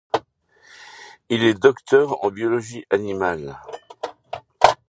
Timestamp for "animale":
2.89-3.61